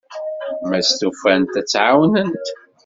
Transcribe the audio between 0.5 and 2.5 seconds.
Ma stufant, ad t-ɛawnent.